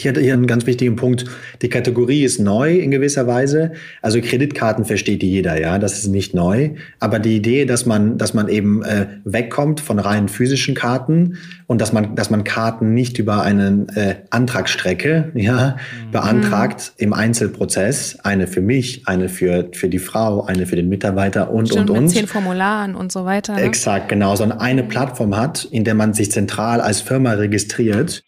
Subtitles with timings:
[0.00, 1.26] Ich hatte hier einen ganz wichtigen Punkt.
[1.60, 3.72] Die Kategorie ist neu in gewisser Weise.
[4.00, 6.70] Also Kreditkarten versteht jeder, ja, das ist nicht neu.
[7.00, 11.36] Aber die Idee, dass man, dass man eben äh, wegkommt von rein physischen Karten
[11.66, 15.76] und dass man, dass man Karten nicht über eine äh, Antragsstrecke ja,
[16.06, 16.12] mhm.
[16.12, 21.50] beantragt im Einzelprozess, eine für mich, eine für für die Frau, eine für den Mitarbeiter
[21.50, 22.04] und Stimmt, und und.
[22.04, 23.56] Mit zehn Formularen und so weiter.
[23.56, 23.60] Ne?
[23.64, 28.24] Exakt, genau, sondern eine Plattform hat, in der man sich zentral als Firma registriert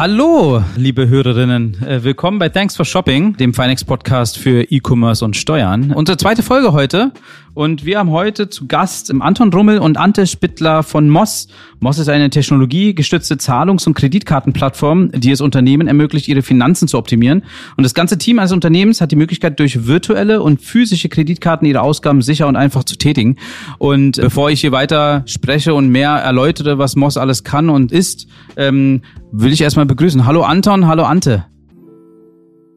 [0.00, 1.76] Hallo, liebe Hörerinnen.
[1.86, 5.92] Äh, willkommen bei Thanks for Shopping, dem Finex Podcast für E-Commerce und Steuern.
[5.92, 7.12] Unsere zweite Folge heute
[7.54, 11.48] und wir haben heute zu Gast Anton Rummel und Ante Spittler von Moss.
[11.80, 17.42] Moss ist eine technologiegestützte Zahlungs- und Kreditkartenplattform, die es Unternehmen ermöglicht, ihre Finanzen zu optimieren.
[17.76, 21.82] Und das ganze Team eines Unternehmens hat die Möglichkeit, durch virtuelle und physische Kreditkarten ihre
[21.82, 23.36] Ausgaben sicher und einfach zu tätigen.
[23.78, 28.26] Und bevor ich hier weiter spreche und mehr erläutere, was Moss alles kann und ist,
[28.56, 30.24] ähm, will ich erstmal begrüßen.
[30.24, 31.44] Hallo Anton, hallo Ante.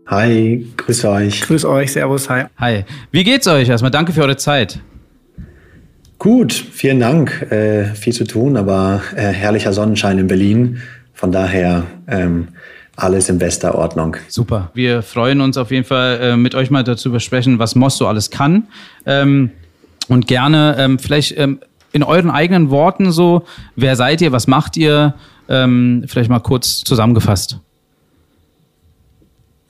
[0.07, 1.41] Hi, grüß euch.
[1.41, 2.43] Grüß euch, Servus, hi.
[2.57, 2.83] Hi.
[3.11, 3.69] Wie geht's euch?
[3.69, 4.79] Erstmal danke für eure Zeit.
[6.19, 7.51] Gut, vielen Dank.
[7.51, 10.81] Äh, viel zu tun, aber äh, herrlicher Sonnenschein in Berlin.
[11.13, 12.49] Von daher ähm,
[12.97, 14.17] alles in bester Ordnung.
[14.27, 14.71] Super.
[14.73, 18.07] Wir freuen uns auf jeden Fall, äh, mit euch mal dazu besprechen, was Moss so
[18.07, 18.67] alles kann.
[19.05, 19.51] Ähm,
[20.09, 21.59] und gerne ähm, vielleicht ähm,
[21.93, 23.45] in euren eigenen Worten so,
[23.77, 25.15] wer seid ihr, was macht ihr?
[25.47, 27.59] Ähm, vielleicht mal kurz zusammengefasst.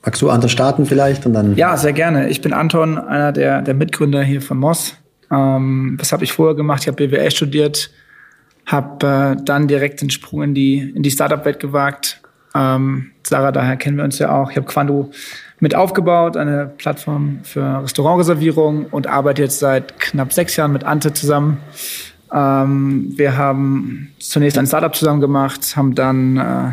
[0.04, 1.56] Magst du Anton starten vielleicht und dann?
[1.56, 2.28] Ja, sehr gerne.
[2.28, 4.96] Ich bin Anton, einer der, der Mitgründer hier von Moss.
[5.30, 6.82] Ähm, was habe ich vorher gemacht?
[6.82, 7.90] Ich habe BWL studiert,
[8.66, 12.20] habe äh, dann direkt den Sprung in die, in die Startup-Welt gewagt.
[12.54, 14.50] Ähm, Sarah, daher kennen wir uns ja auch.
[14.50, 15.10] Ich habe Quando
[15.58, 21.14] mit aufgebaut, eine Plattform für Restaurantreservierung und arbeite jetzt seit knapp sechs Jahren mit Ante
[21.14, 21.58] zusammen.
[22.30, 26.72] Ähm, wir haben zunächst ein Startup zusammen gemacht, haben dann äh,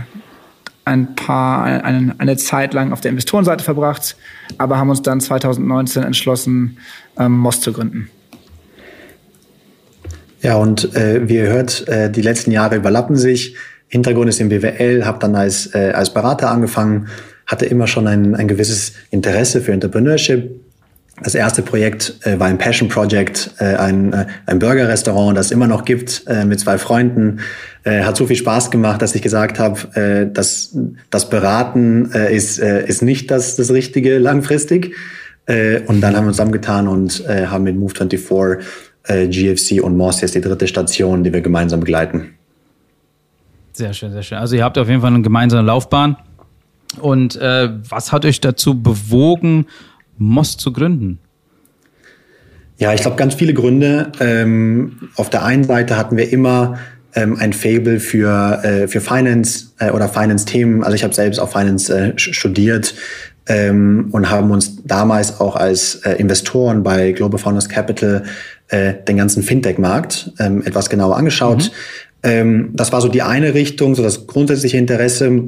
[0.86, 4.16] ein paar, eine, eine Zeit lang auf der Investorenseite verbracht,
[4.58, 6.78] aber haben uns dann 2019 entschlossen,
[7.18, 8.09] ähm, Moss zu gründen.
[10.42, 13.56] Ja, und äh, wie ihr hört, äh, die letzten Jahre überlappen sich.
[13.88, 17.08] Hintergrund ist im BWL, habe dann als, äh, als Berater angefangen,
[17.46, 20.59] hatte immer schon ein, ein gewisses Interesse für Entrepreneurship,
[21.24, 25.52] das erste Projekt äh, war ein Passion Project, äh, ein, äh, ein Burger-Restaurant, das es
[25.52, 27.40] immer noch gibt, äh, mit zwei Freunden.
[27.84, 30.76] Äh, hat so viel Spaß gemacht, dass ich gesagt habe, äh, dass
[31.10, 34.96] das Beraten ist, ist nicht das, das Richtige langfristig.
[35.48, 38.60] Und dann haben wir uns zusammengetan und haben mit Move24
[39.08, 42.36] äh, GFC und Moss jetzt die dritte Station, die wir gemeinsam begleiten.
[43.74, 44.38] Sehr schön, sehr schön.
[44.38, 46.18] Also ihr habt auf jeden Fall eine gemeinsame Laufbahn.
[47.00, 49.66] Und was hat euch dazu bewogen,
[50.18, 51.20] Moss zu gründen?
[52.78, 54.12] Ja, ich glaube, ganz viele Gründe.
[54.20, 56.80] Ähm, auf der einen Seite hatten wir immer
[57.14, 60.84] ähm, ein Fable für, äh, für Finance äh, oder Finance-Themen.
[60.84, 62.96] Also ich habe selbst auch Finance äh, studiert
[63.48, 68.24] ähm, und haben uns damals auch als äh, Investoren bei Global Founders Capital
[68.70, 71.66] äh, den ganzen Fintech-Markt ähm, etwas genauer angeschaut.
[71.66, 71.72] Mhm.
[72.24, 75.44] Ähm, das war so die eine Richtung, so das grundsätzliche Interesse.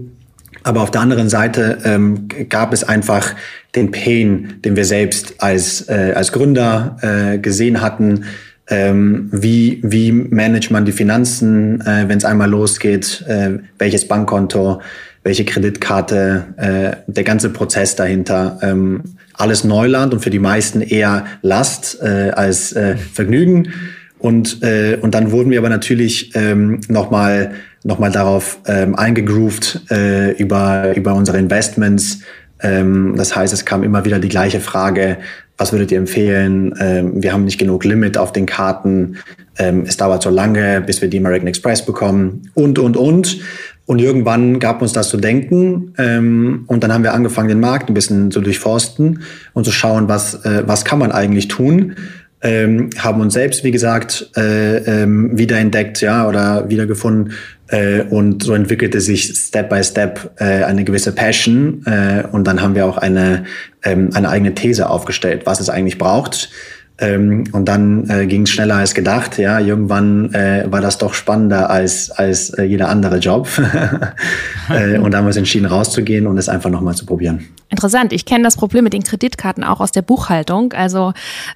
[0.63, 3.35] Aber auf der anderen Seite ähm, gab es einfach
[3.75, 8.25] den Pain, den wir selbst als, äh, als Gründer äh, gesehen hatten.
[8.69, 13.24] Ähm, wie, wie managt man die Finanzen, äh, wenn es einmal losgeht?
[13.28, 14.81] Äh, welches Bankkonto,
[15.24, 18.59] welche Kreditkarte, äh, der ganze Prozess dahinter.
[18.62, 19.03] Ähm,
[19.34, 23.74] alles Neuland und für die meisten eher Last äh, als äh, Vergnügen.
[24.19, 29.81] Und, äh, und dann wurden wir aber natürlich ähm, nochmal noch mal darauf ähm, eingegroovt
[29.91, 32.19] äh, über, über unsere Investments.
[32.61, 35.17] Ähm, das heißt, es kam immer wieder die gleiche Frage,
[35.57, 36.73] was würdet ihr empfehlen?
[36.79, 39.17] Ähm, wir haben nicht genug Limit auf den Karten.
[39.57, 43.39] Ähm, es dauert so lange, bis wir die American Express bekommen und, und, und.
[43.85, 45.94] Und irgendwann gab uns das zu denken.
[45.97, 49.23] Ähm, und dann haben wir angefangen, den Markt ein bisschen zu durchforsten
[49.53, 51.95] und zu schauen, was, äh, was kann man eigentlich tun
[52.44, 57.31] ähm, haben uns selbst, wie gesagt, äh, ähm, wiederentdeckt, ja, oder wiedergefunden.
[57.73, 61.83] Äh, und so entwickelte sich Step by Step äh, eine gewisse Passion.
[61.85, 63.45] Äh, und dann haben wir auch eine,
[63.83, 66.51] ähm, eine eigene These aufgestellt, was es eigentlich braucht.
[67.00, 69.40] Ähm, und dann äh, ging es schneller als gedacht.
[69.40, 73.48] Ja, irgendwann äh, war das doch spannender als als äh, jeder andere Job.
[74.69, 77.48] äh, und da haben wir uns entschieden, rauszugehen und es einfach nochmal zu probieren.
[77.74, 78.13] Interessant.
[78.13, 80.74] Ich kenne das Problem mit den Kreditkarten auch aus der Buchhaltung.
[80.74, 81.13] Also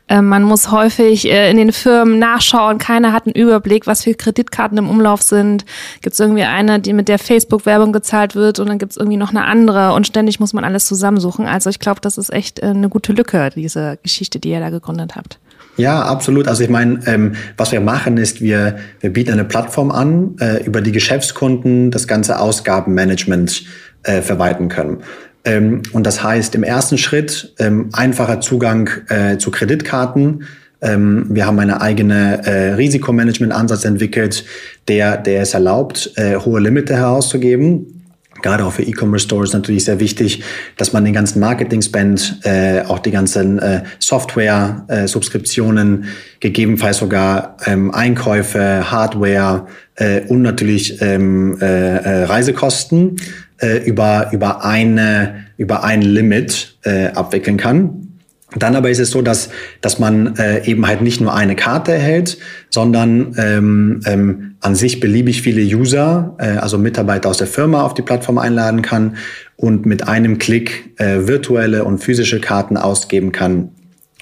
[0.08, 2.80] äh, man muss häufig äh, in den Firmen nachschauen.
[2.80, 5.66] Keiner hat einen Überblick, was für Kreditkarten im Umlauf sind.
[6.02, 9.18] Gibt es irgendwie eine, die mit der Facebook-Werbung gezahlt wird und dann gibt es irgendwie
[9.18, 11.46] noch eine andere und ständig muss man alles zusammensuchen.
[11.46, 15.16] Also ich glaube, das ist echt eine gute Lücke, diese Geschichte, die ihr da gegründet
[15.16, 15.37] habt.
[15.78, 16.48] Ja, absolut.
[16.48, 20.64] Also ich meine, ähm, was wir machen ist, wir, wir bieten eine Plattform an, äh,
[20.64, 23.64] über die Geschäftskunden das ganze Ausgabenmanagement
[24.04, 24.98] äh, verwalten können.
[25.46, 30.46] Ähm, und das heißt im ersten Schritt ähm, einfacher Zugang äh, zu Kreditkarten.
[30.82, 34.46] Ähm, wir haben eine eigene äh, Risikomanagement-Ansatz entwickelt,
[34.88, 37.97] der, der es erlaubt, äh, hohe Limite herauszugeben
[38.42, 40.44] gerade auch für E-Commerce-Stores natürlich sehr wichtig,
[40.78, 46.08] dass man den ganzen Marketing-Spend, äh, auch die ganzen äh, Software-Subskriptionen, äh,
[46.40, 53.18] gegebenenfalls sogar ähm, Einkäufe, Hardware äh, und natürlich ähm, äh, äh, Reisekosten
[53.62, 58.07] äh, über, über, eine, über ein Limit äh, abwickeln kann.
[58.56, 59.50] Dann aber ist es so, dass,
[59.82, 62.38] dass man äh, eben halt nicht nur eine Karte erhält,
[62.70, 67.94] sondern ähm, ähm, an sich beliebig viele User, äh, also Mitarbeiter aus der Firma auf
[67.94, 69.18] die Plattform einladen kann
[69.58, 73.70] und mit einem Klick äh, virtuelle und physische Karten ausgeben kann.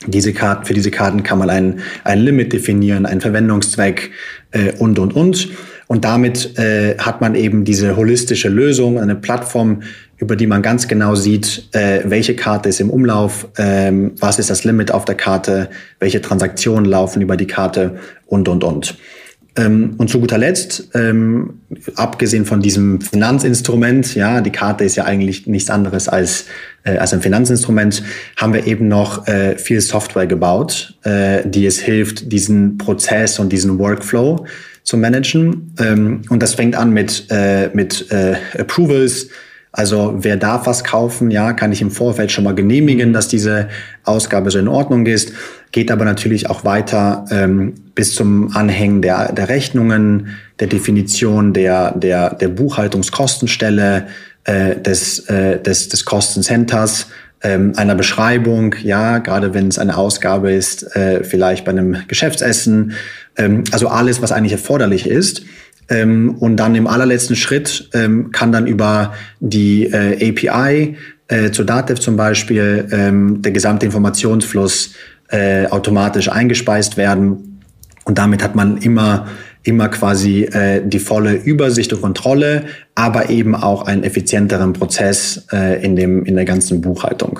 [0.07, 4.12] Diese Karten, für diese Karten kann man ein, ein Limit definieren, einen Verwendungszweck
[4.51, 5.50] äh, und, und, und.
[5.88, 9.83] Und damit äh, hat man eben diese holistische Lösung, eine Plattform,
[10.18, 14.50] über die man ganz genau sieht, äh, welche Karte ist im Umlauf, ähm, was ist
[14.50, 15.70] das Limit auf der Karte,
[16.00, 18.98] welche Transaktionen laufen über die Karte und, und, und.
[19.58, 21.62] Ähm, und zu guter Letzt, ähm,
[21.96, 26.46] abgesehen von diesem Finanzinstrument, ja, die Karte ist ja eigentlich nichts anderes als,
[26.84, 28.04] äh, als ein Finanzinstrument,
[28.36, 33.54] haben wir eben noch äh, viel Software gebaut, äh, die es hilft, diesen Prozess und
[33.54, 34.46] diesen Workflow
[34.84, 35.74] zu managen.
[35.80, 39.30] Ähm, und das fängt an mit, äh, mit äh, Approvals,
[39.77, 43.68] also wer darf was kaufen, ja, kann ich im Vorfeld schon mal genehmigen, dass diese
[44.04, 45.33] Ausgabe so in Ordnung ist.
[45.74, 50.30] Geht aber natürlich auch weiter ähm, bis zum Anhängen der, der Rechnungen,
[50.62, 54.07] der Definition der, der, der Buchhaltungskostenstelle,
[54.45, 57.07] äh, des, äh, des, des Kostencenters,
[57.44, 62.94] ähm, einer Beschreibung, ja, gerade wenn es eine Ausgabe ist, äh, vielleicht bei einem Geschäftsessen,
[63.38, 65.42] ähm, also alles, was eigentlich erforderlich ist.
[65.90, 70.98] Ähm, und dann im allerletzten Schritt ähm, kann dann über die äh, API
[71.28, 74.94] äh, zu Datev zum Beispiel ähm, der gesamte Informationsfluss
[75.30, 77.62] äh, automatisch eingespeist werden.
[78.06, 79.28] Und damit hat man immer
[79.66, 85.84] immer quasi äh, die volle Übersicht und Kontrolle, aber eben auch einen effizienteren Prozess äh,
[85.84, 87.40] in dem in der ganzen Buchhaltung.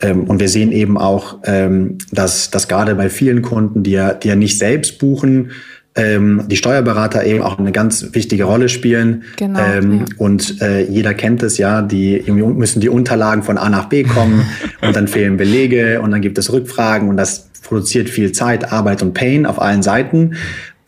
[0.00, 4.12] Ähm, und wir sehen eben auch, ähm, dass, dass gerade bei vielen Kunden, die ja,
[4.12, 5.52] die ja nicht selbst buchen,
[5.94, 9.24] ähm, die Steuerberater eben auch eine ganz wichtige Rolle spielen.
[9.36, 10.04] Genau, ähm, ja.
[10.16, 14.46] Und äh, jeder kennt es ja, die müssen die Unterlagen von A nach B kommen
[14.80, 19.02] und dann fehlen Belege und dann gibt es Rückfragen und das produziert viel Zeit, Arbeit
[19.02, 20.34] und Pain auf allen Seiten.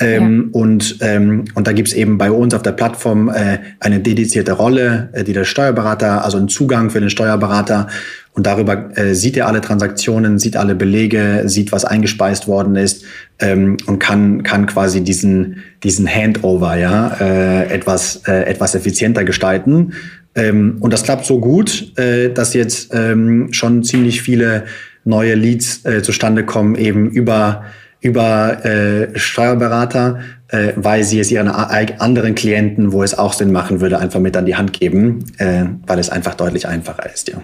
[0.00, 0.60] Ähm, ja.
[0.60, 5.10] und, ähm, und da gibt's eben bei uns auf der Plattform äh, eine dedizierte Rolle,
[5.12, 7.86] äh, die der Steuerberater, also einen Zugang für den Steuerberater
[8.34, 13.04] und darüber äh, sieht er alle Transaktionen, sieht alle Belege, sieht, was eingespeist worden ist
[13.38, 19.92] ähm, und kann, kann quasi diesen, diesen Handover ja, äh, etwas, äh, etwas effizienter gestalten.
[20.34, 24.64] Ähm, und das klappt so gut, äh, dass jetzt ähm, schon ziemlich viele
[25.04, 27.64] neue Leads äh, zustande kommen, eben über
[28.04, 33.80] über äh, Steuerberater, äh, weil sie es ihren anderen Klienten, wo es auch Sinn machen
[33.80, 37.38] würde, einfach mit an die Hand geben, äh, weil es einfach deutlich einfacher ist, ja.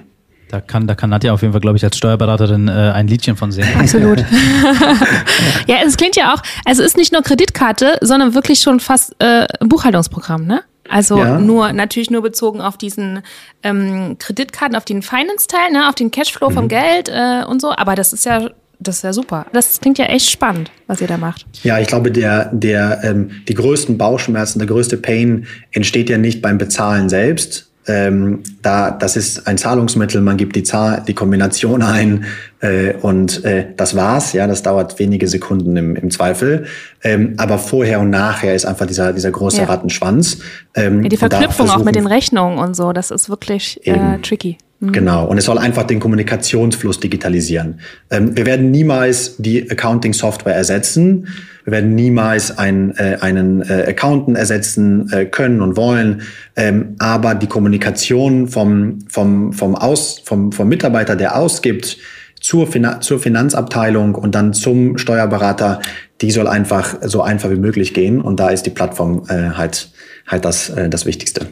[0.51, 3.37] Da kann, da kann Nadja auf jeden Fall, glaube ich, als Steuerberaterin äh, ein Liedchen
[3.37, 3.71] von singen.
[3.79, 4.19] Absolut.
[5.67, 9.15] ja, es klingt ja auch, also es ist nicht nur Kreditkarte, sondern wirklich schon fast
[9.21, 10.63] äh, ein Buchhaltungsprogramm, ne?
[10.91, 11.39] Also ja.
[11.39, 13.23] nur natürlich nur bezogen auf diesen
[13.63, 16.55] ähm, Kreditkarten, auf den Finance-Teil, ne, auf den Cashflow mhm.
[16.55, 17.71] vom Geld äh, und so.
[17.71, 18.51] Aber das ist ja
[18.81, 19.47] das ist ja super.
[19.53, 21.47] Das klingt ja echt spannend, was ihr da macht.
[21.63, 26.41] Ja, ich glaube, der, der, ähm, die größten Bauchschmerzen, der größte Pain entsteht ja nicht
[26.43, 31.83] beim Bezahlen selbst, ähm, da, das ist ein Zahlungsmittel, man gibt die Zahl, die Kombination
[31.83, 32.27] ein
[32.61, 34.33] äh, und äh, das war's.
[34.33, 36.67] Ja, das dauert wenige Sekunden im, im Zweifel.
[37.03, 39.65] Ähm, aber vorher und nachher ist einfach dieser dieser große ja.
[39.65, 40.39] Rattenschwanz.
[40.75, 44.59] Ähm, ja, die Verknüpfung auch mit den Rechnungen und so, das ist wirklich äh, tricky.
[44.81, 44.93] Mhm.
[44.93, 45.27] Genau.
[45.27, 47.81] Und es soll einfach den Kommunikationsfluss digitalisieren.
[48.11, 51.29] Ähm, wir werden niemals die Accounting-Software ersetzen.
[51.71, 56.23] Wir werden niemals ein, äh, einen äh, Accountant ersetzen äh, können und wollen.
[56.57, 61.97] Ähm, aber die Kommunikation vom, vom, vom, Aus, vom, vom Mitarbeiter, der ausgibt,
[62.41, 65.81] zur, Finan zur Finanzabteilung und dann zum Steuerberater,
[66.21, 68.21] die soll einfach so einfach wie möglich gehen.
[68.21, 69.91] Und da ist die Plattform äh, halt,
[70.27, 71.47] halt das, äh, das Wichtigste.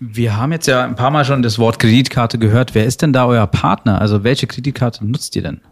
[0.00, 2.74] Wir haben jetzt ja ein paar Mal schon das Wort Kreditkarte gehört.
[2.74, 4.02] Wer ist denn da euer Partner?
[4.02, 5.62] Also welche Kreditkarte nutzt ihr denn?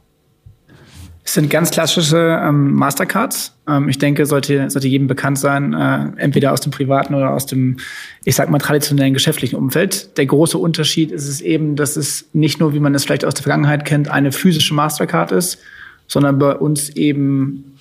[1.28, 3.52] Es sind ganz klassische ähm, Mastercards.
[3.68, 7.44] Ähm, ich denke, sollte, sollte jedem bekannt sein, äh, entweder aus dem privaten oder aus
[7.44, 7.76] dem,
[8.24, 10.16] ich sag mal, traditionellen geschäftlichen Umfeld.
[10.16, 13.34] Der große Unterschied ist es eben, dass es nicht nur, wie man es vielleicht aus
[13.34, 15.58] der Vergangenheit kennt, eine physische Mastercard ist,
[16.06, 17.76] sondern bei uns eben,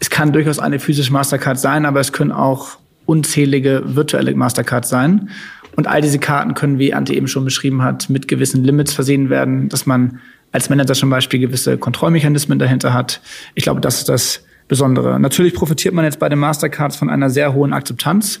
[0.00, 5.30] es kann durchaus eine physische Mastercard sein, aber es können auch unzählige virtuelle Mastercards sein.
[5.76, 9.30] Und all diese Karten können, wie Ante eben schon beschrieben hat, mit gewissen Limits versehen
[9.30, 10.18] werden, dass man
[10.52, 13.20] als Manager zum Beispiel gewisse Kontrollmechanismen dahinter hat.
[13.54, 15.18] Ich glaube, das ist das Besondere.
[15.18, 18.40] Natürlich profitiert man jetzt bei den Mastercards von einer sehr hohen Akzeptanz.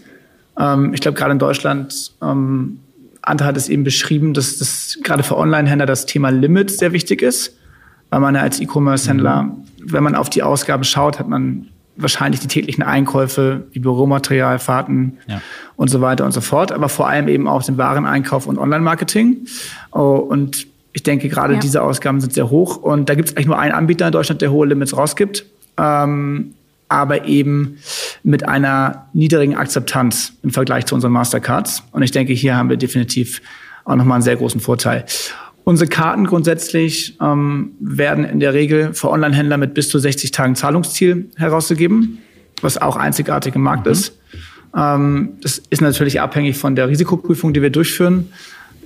[0.58, 2.78] Ähm, ich glaube, gerade in Deutschland, ähm,
[3.22, 7.22] Ante hat es eben beschrieben, dass das gerade für Online-Händler das Thema Limit sehr wichtig
[7.22, 7.56] ist,
[8.10, 9.64] weil man ja als E-Commerce-Händler, mhm.
[9.84, 15.18] wenn man auf die Ausgaben schaut, hat man wahrscheinlich die täglichen Einkäufe wie Büromaterial, Fahrten
[15.26, 15.40] ja.
[15.76, 19.46] und so weiter und so fort, aber vor allem eben auch den Wareneinkauf und Online-Marketing.
[19.92, 21.60] Oh, und ich denke, gerade ja.
[21.60, 22.76] diese Ausgaben sind sehr hoch.
[22.76, 25.46] Und da gibt es eigentlich nur einen Anbieter in Deutschland, der hohe Limits rausgibt.
[25.78, 26.54] Ähm,
[26.88, 27.78] aber eben
[28.22, 31.84] mit einer niedrigen Akzeptanz im Vergleich zu unseren Mastercards.
[31.92, 33.40] Und ich denke, hier haben wir definitiv
[33.84, 35.06] auch nochmal einen sehr großen Vorteil.
[35.64, 40.54] Unsere Karten grundsätzlich ähm, werden in der Regel für Online-Händler mit bis zu 60 Tagen
[40.54, 42.18] Zahlungsziel herausgegeben,
[42.60, 43.92] was auch einzigartig im Markt mhm.
[43.92, 44.18] ist.
[44.76, 48.32] Ähm, das ist natürlich abhängig von der Risikoprüfung, die wir durchführen,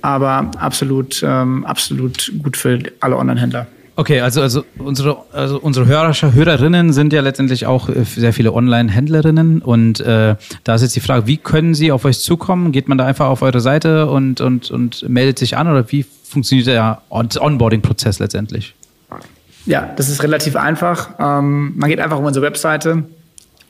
[0.01, 3.67] aber absolut, ähm, absolut gut für alle Online-Händler.
[3.99, 8.53] Okay, also, also unsere, also unsere Hörer, Hörerinnen sind ja letztendlich auch äh, sehr viele
[8.53, 12.71] Online-Händlerinnen und äh, da ist jetzt die Frage, wie können sie auf euch zukommen?
[12.71, 16.05] Geht man da einfach auf eure Seite und, und, und meldet sich an oder wie
[16.23, 18.75] funktioniert der Onboarding-Prozess letztendlich?
[19.65, 21.09] Ja, das ist relativ einfach.
[21.17, 23.03] Ähm, man geht einfach auf unsere Webseite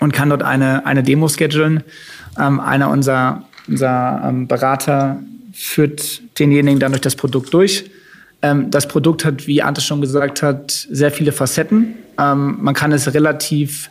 [0.01, 1.83] und kann dort eine, eine Demo schedulen.
[2.37, 5.19] Ähm, einer unserer, unserer ähm, Berater
[5.57, 7.85] führt denjenigen dann durch das Produkt durch
[8.41, 11.95] ähm, das Produkt hat, wie Ante schon gesagt hat, sehr viele Facetten.
[12.19, 13.89] Ähm, man kann es relativ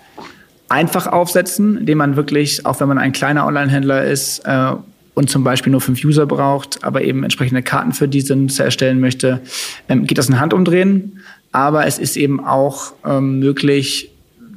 [0.69, 4.73] einfach aufsetzen, indem man wirklich, auch wenn man ein kleiner Online-Händler ist äh,
[5.15, 9.01] und zum Beispiel nur fünf User braucht, aber eben entsprechende Karten für die sind, erstellen
[9.01, 9.41] möchte,
[9.89, 11.21] ähm, geht das in Handumdrehen.
[11.53, 14.11] Aber es ist eben auch ähm, möglich,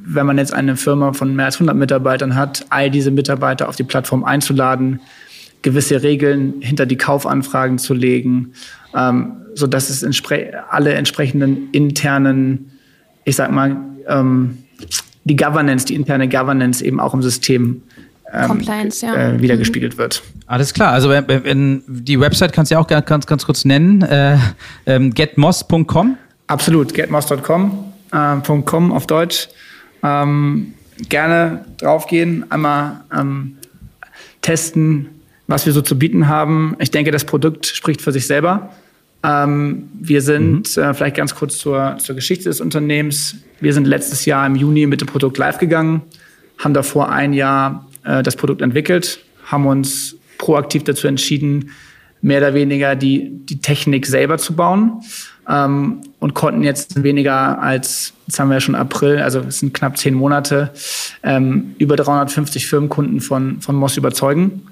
[0.04, 3.76] wenn man jetzt eine Firma von mehr als 100 Mitarbeitern hat, all diese Mitarbeiter auf
[3.76, 5.00] die Plattform einzuladen,
[5.62, 8.54] gewisse Regeln hinter die Kaufanfragen zu legen,
[8.96, 12.72] ähm, so dass es entspre alle entsprechenden internen,
[13.26, 14.60] ich sag mal, ähm,
[15.26, 17.84] die Governance, die interne Governance eben auch im System
[18.32, 19.16] ähm, Compliance, ja.
[19.16, 20.24] äh, wiedergespiegelt wird.
[20.46, 20.94] Alles klar.
[20.94, 24.02] Also wenn, wenn, die Website kannst du ja auch ganz, ganz kurz nennen.
[24.02, 24.38] Äh,
[24.86, 26.18] ähm, getmoss.com.
[26.48, 29.50] Absolut, getmoss.com äh, .com auf Deutsch.
[30.04, 30.74] Ähm,
[31.08, 33.58] gerne draufgehen, einmal ähm,
[34.42, 35.08] testen,
[35.50, 36.76] was wir so zu bieten haben.
[36.80, 38.70] Ich denke, das Produkt spricht für sich selber.
[39.24, 40.84] Ähm, wir sind, mhm.
[40.84, 43.36] äh, vielleicht ganz kurz zur, zur Geschichte des Unternehmens.
[43.60, 46.04] Wir sind letztes Jahr im Juni mit dem Produkt live gegangen,
[46.60, 51.72] haben davor ein Jahr äh, das Produkt entwickelt, haben uns proaktiv dazu entschieden,
[52.22, 55.02] mehr oder weniger die, die Technik selber zu bauen
[55.50, 59.74] ähm, und konnten jetzt weniger als, jetzt haben wir ja schon April, also es sind
[59.74, 60.70] knapp zehn Monate,
[61.24, 64.68] ähm, über 350 Firmenkunden von, von Moss überzeugen.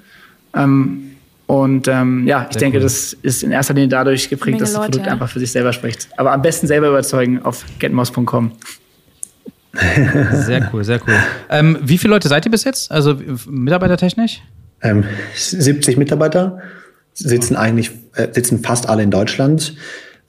[0.54, 1.04] Ähm,
[1.46, 2.82] und ähm, ja, ich Sehr denke, cool.
[2.82, 5.12] das ist in erster Linie dadurch geprägt, dass das Leute, Produkt ja.
[5.12, 6.08] einfach für sich selber spricht.
[6.18, 8.52] Aber am besten selber überzeugen auf getmoss.com.
[10.32, 11.14] Sehr cool, sehr cool.
[11.50, 12.90] Ähm, wie viele Leute seid ihr bis jetzt?
[12.90, 13.16] Also
[13.48, 14.42] mitarbeitertechnisch?
[14.82, 16.60] Ähm, 70 Mitarbeiter
[17.14, 19.74] sitzen eigentlich, äh, sitzen fast alle in Deutschland.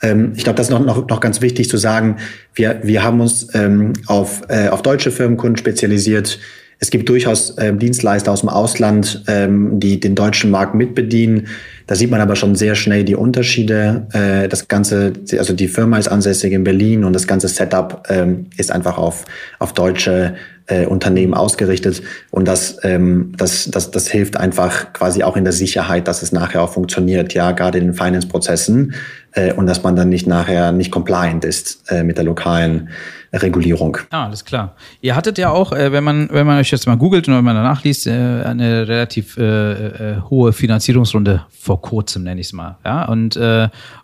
[0.01, 2.17] Ähm, ich glaube, das ist noch, noch, noch ganz wichtig zu sagen.
[2.53, 6.39] Wir, wir haben uns ähm, auf, äh, auf deutsche Firmenkunden spezialisiert.
[6.81, 11.47] Es gibt durchaus ähm, Dienstleister aus dem Ausland, ähm, die den deutschen Markt mitbedienen.
[11.87, 14.07] Da sieht man aber schon sehr schnell die Unterschiede.
[14.13, 18.45] Äh, das Ganze, also die Firma ist ansässig in Berlin und das ganze Setup ähm,
[18.55, 19.25] ist einfach auf,
[19.59, 20.35] auf deutsche
[20.67, 22.01] äh, Unternehmen ausgerichtet.
[22.31, 26.31] Und das, ähm, das, das, das hilft einfach quasi auch in der Sicherheit, dass es
[26.31, 28.93] nachher auch funktioniert, ja, gerade in den Finance-Prozessen
[29.33, 32.89] äh, und dass man dann nicht nachher nicht compliant ist äh, mit der lokalen
[33.33, 33.97] Regulierung.
[34.09, 34.75] Ah, alles klar.
[35.01, 37.43] Ihr hattet ja auch, äh, wenn man wenn man euch jetzt mal googelt und wenn
[37.43, 38.11] man danach liest, äh,
[38.43, 42.77] eine relativ äh, hohe Finanzierungsrunde vor kurzem, nenne ich es mal.
[42.85, 43.39] Ja, und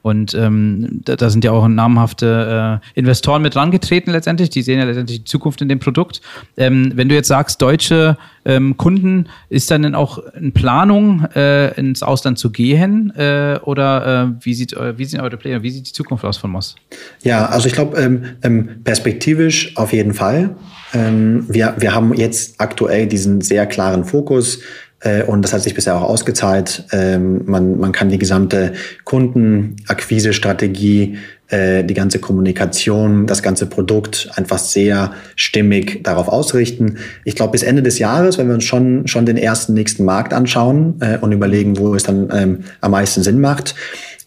[0.01, 4.49] und ähm, da, da sind ja auch namhafte Investoren mit rangetreten letztendlich.
[4.49, 6.21] Die sehen ja letztendlich die Zukunft in dem Produkt.
[6.57, 11.25] Ähm, wenn du jetzt sagst, deutsche ähm, Kunden, ist dann denn auch in Planung,
[11.75, 13.11] ins Ausland zu gehen?
[13.11, 15.63] Oder wie, sieht, wie sind eure Pläne?
[15.63, 16.75] Wie sieht die Zukunft aus von Moss?
[17.23, 20.55] Ja, also ich glaube, ähm, ähm, perspektivisch auf jeden Fall.
[20.93, 24.59] Ähm, wir, wir haben jetzt aktuell diesen sehr klaren Fokus
[25.01, 26.85] äh, und das hat sich bisher auch ausgezahlt.
[26.91, 31.17] Ähm, man, man kann die gesamte Kundenakquise-Strategie
[31.47, 36.97] äh, die ganze Kommunikation, das ganze Produkt einfach sehr stimmig darauf ausrichten.
[37.23, 40.33] Ich glaube, bis Ende des Jahres, wenn wir uns schon, schon den ersten nächsten Markt
[40.33, 43.75] anschauen äh, und überlegen, wo es dann ähm, am meisten Sinn macht,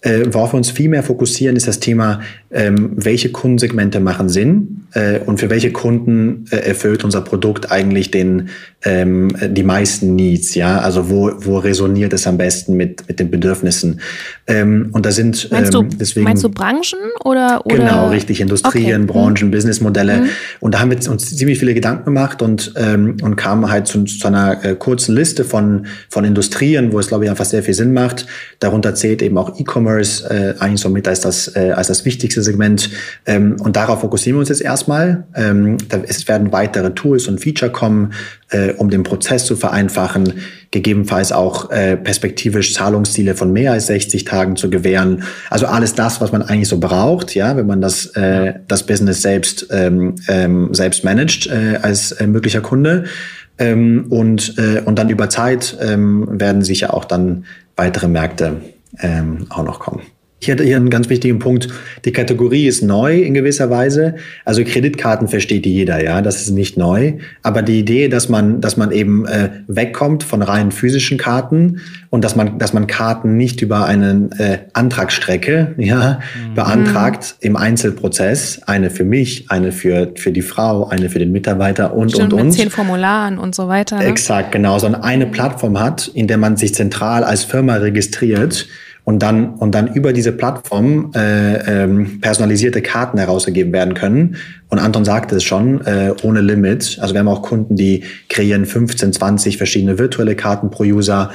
[0.01, 4.87] Äh, worauf wir uns viel mehr fokussieren, ist das Thema, ähm, welche Kundensegmente machen Sinn
[4.95, 8.49] äh, und für welche Kunden äh, erfüllt unser Produkt eigentlich den,
[8.85, 13.31] ähm, die meisten Needs, ja, also wo, wo resoniert es am besten mit, mit den
[13.31, 14.01] Bedürfnissen.
[14.47, 16.25] Ähm, und da sind meinst du, ähm, deswegen.
[16.25, 17.67] Meinst du Branchen oder?
[17.67, 17.77] oder?
[17.77, 19.13] Genau, richtig, Industrien, okay.
[19.13, 19.51] Branchen, mhm.
[19.51, 20.23] Businessmodelle.
[20.23, 20.29] Mhm.
[20.61, 24.05] Und da haben wir uns ziemlich viele Gedanken gemacht und, ähm, und kamen halt zu,
[24.05, 27.75] zu einer äh, kurzen Liste von, von Industrien, wo es, glaube ich, einfach sehr viel
[27.75, 28.27] Sinn macht.
[28.61, 32.91] Darunter zählt eben auch E-Commerce, äh, eigentlich somit als das, äh, als das wichtigste Segment.
[33.27, 35.25] Ähm, und darauf fokussieren wir uns jetzt erstmal.
[35.35, 38.13] Ähm, da, es werden weitere Tools und Feature kommen,
[38.51, 40.35] äh, um den Prozess zu vereinfachen,
[40.71, 45.23] gegebenenfalls auch äh, perspektivisch Zahlungsziele von mehr als 60 Tagen zu gewähren.
[45.51, 49.23] Also alles das, was man eigentlich so braucht, ja, wenn man das, äh, das Business
[49.23, 53.05] selbst, ähm, ähm, selbst managt äh, als äh, möglicher Kunde.
[53.59, 57.45] Ähm, und, äh, und dann über Zeit ähm, werden sicher auch dann
[57.77, 58.57] weitere Märkte
[59.01, 60.03] ähm, auch noch kommen.
[60.41, 61.69] Ich hatte hier einen ganz wichtigen Punkt.
[62.05, 64.15] Die Kategorie ist neu in gewisser Weise.
[64.45, 67.15] Also Kreditkarten versteht jeder, ja, das ist nicht neu.
[67.43, 71.81] Aber die Idee, dass man, dass man eben äh, wegkommt von rein physischen Karten
[72.11, 76.55] und dass man, dass man Karten nicht über eine äh, Antragsstrecke ja, mhm.
[76.55, 81.95] beantragt im Einzelprozess, eine für mich, eine für für die Frau, eine für den Mitarbeiter
[81.95, 82.47] und Stimmt, und und.
[82.47, 83.99] Mit zehn Formularen und so weiter.
[83.99, 84.05] Ne?
[84.05, 88.69] Exakt, genau, sondern eine Plattform hat, in der man sich zentral als Firma registriert
[89.09, 94.37] und dann und dann über diese Plattform äh, ähm, personalisierte Karten herausgegeben werden können.
[94.69, 96.99] Und Anton sagte es schon, äh, ohne Limit.
[97.01, 101.31] Also wir haben auch Kunden, die kreieren 15, 20 verschiedene virtuelle Karten pro User,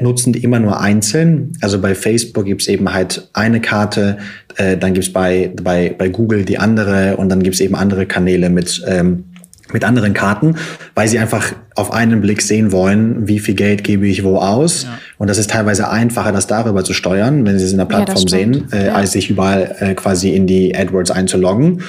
[0.00, 1.52] nutzen die immer nur einzeln.
[1.60, 4.16] Also bei Facebook gibt's eben halt eine Karte,
[4.56, 8.48] äh, dann gibt's bei, bei, bei Google die andere und dann gibt's eben andere Kanäle
[8.48, 9.24] mit ähm,
[9.72, 10.56] mit anderen Karten,
[10.94, 14.84] weil sie einfach auf einen Blick sehen wollen, wie viel Geld gebe ich wo aus.
[14.84, 14.98] Ja.
[15.18, 18.24] Und das ist teilweise einfacher, das darüber zu steuern, wenn sie es in der Plattform
[18.24, 18.94] ja, sehen, äh, ja.
[18.94, 21.82] als sich überall äh, quasi in die AdWords einzuloggen.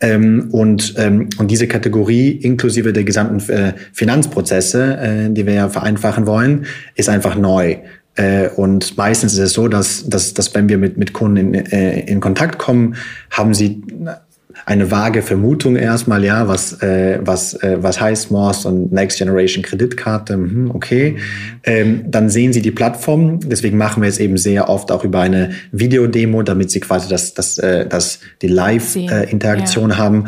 [0.00, 5.68] Ähm, und, ähm, und diese Kategorie inklusive der gesamten äh, Finanzprozesse, äh, die wir ja
[5.68, 7.78] vereinfachen wollen, ist einfach neu.
[8.14, 11.54] Äh, und meistens ist es so, dass, dass, dass wenn wir mit, mit Kunden in,
[11.54, 12.94] äh, in Kontakt kommen,
[13.30, 13.82] haben sie
[14.68, 19.64] eine vage Vermutung erstmal, ja, was, äh, was, äh, was heißt Morse und Next Generation
[19.64, 21.12] Kreditkarte, hm, okay.
[21.12, 21.18] Mhm.
[21.64, 25.20] Ähm, dann sehen Sie die Plattform, deswegen machen wir es eben sehr oft auch über
[25.20, 29.98] eine Videodemo, damit Sie quasi das, das, äh, das die Live-Interaktion äh, ja.
[29.98, 30.24] haben.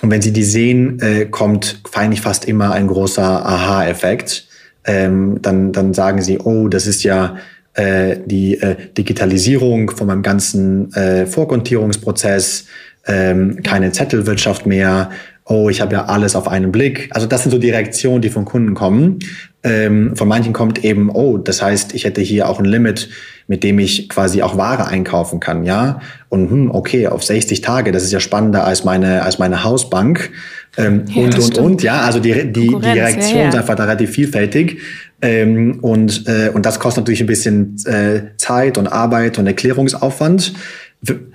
[0.00, 4.46] Und wenn Sie die sehen, äh, kommt eigentlich fast immer ein großer Aha-Effekt.
[4.84, 7.38] Ähm, dann, dann sagen Sie, oh, das ist ja
[7.74, 12.66] äh, die äh, Digitalisierung von meinem ganzen äh, Vorkontierungsprozess
[13.10, 15.10] ähm, keine Zettelwirtschaft mehr,
[15.44, 17.08] oh, ich habe ja alles auf einen Blick.
[17.10, 19.18] Also das sind so die Reaktionen, die von Kunden kommen.
[19.62, 23.08] Ähm, von manchen kommt eben, oh, das heißt, ich hätte hier auch ein Limit,
[23.48, 26.00] mit dem ich quasi auch Ware einkaufen kann, ja.
[26.28, 30.30] Und hm, okay, auf 60 Tage, das ist ja spannender als meine als meine Hausbank
[30.76, 31.58] ähm, ja, und und stimmt.
[31.58, 32.02] und ja.
[32.02, 33.48] Also die die, die Reaktion ja, ja.
[33.48, 34.78] ist einfach da relativ vielfältig.
[35.20, 40.54] Ähm, und, äh, und das kostet natürlich ein bisschen äh, Zeit und Arbeit und Erklärungsaufwand.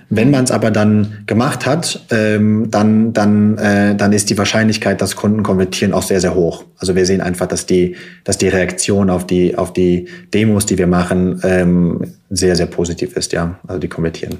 [0.08, 5.00] Wenn man es aber dann gemacht hat, ähm, dann, dann, äh, dann ist die Wahrscheinlichkeit,
[5.00, 6.64] dass Kunden konvertieren, auch sehr, sehr hoch.
[6.78, 10.78] Also wir sehen einfach, dass die, dass die Reaktion auf die, auf die Demos, die
[10.78, 13.58] wir machen, ähm, sehr, sehr positiv ist, ja.
[13.66, 14.38] Also die konvertieren.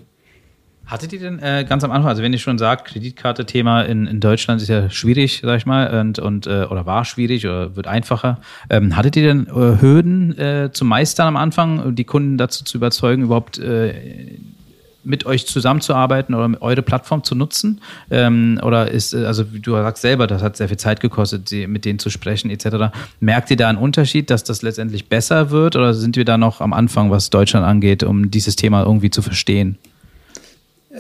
[0.87, 4.21] Hattet ihr denn äh, ganz am Anfang, also wenn ihr schon sagt, Kreditkarte-Thema in, in
[4.21, 7.89] Deutschland ist ja schwierig, sag ich mal, und, und äh, oder war schwierig oder wird
[7.89, 8.41] einfacher.
[8.71, 12.79] Ähm, hattet ihr denn äh, Hürden äh, zu meistern am Anfang, die Kunden dazu zu
[12.79, 13.95] überzeugen, überhaupt äh,
[15.07, 17.81] mit euch zusammenzuarbeiten oder eure Plattform zu nutzen?
[18.11, 21.99] Ähm, oder ist, also du sagst selber, das hat sehr viel Zeit gekostet, mit denen
[21.99, 22.95] zu sprechen etc.
[23.21, 26.61] Merkt ihr da einen Unterschied, dass das letztendlich besser wird oder sind wir da noch
[26.61, 29.79] am Anfang, was Deutschland angeht, um dieses Thema irgendwie zu verstehen?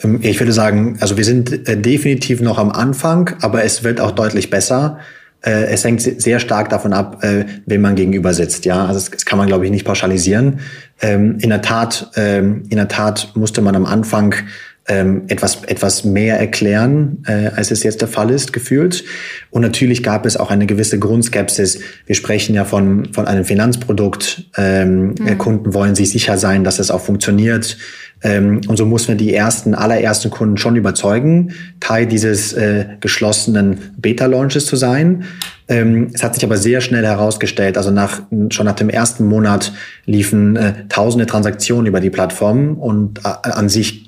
[0.02, 4.00] Ähm, ich würde sagen, also wir sind äh, definitiv noch am Anfang, aber es wird
[4.00, 4.98] auch deutlich besser.
[5.42, 8.64] Äh, es hängt sehr stark davon ab, äh, wem man gegenüber sitzt.
[8.64, 10.60] Ja, also das, kann man glaube ich nicht pauschalisieren.
[11.00, 14.34] Ähm, in der Tat, ähm, in der Tat musste man am Anfang
[14.88, 19.04] ähm, etwas, etwas mehr erklären, äh, als es jetzt der Fall ist, gefühlt.
[19.50, 21.80] Und natürlich gab es auch eine gewisse Grundskepsis.
[22.06, 24.44] Wir sprechen ja von, von einem Finanzprodukt.
[24.56, 25.38] Ähm, mhm.
[25.38, 27.76] Kunden wollen sich sicher sein, dass es auch funktioniert.
[28.22, 33.92] Ähm, und so mussten wir die ersten, allerersten Kunden schon überzeugen, Teil dieses äh, geschlossenen
[33.98, 35.24] Beta-Launches zu sein.
[35.68, 39.72] Ähm, es hat sich aber sehr schnell herausgestellt, also nach, schon nach dem ersten Monat
[40.06, 44.05] liefen äh, tausende Transaktionen über die Plattform und äh, an sich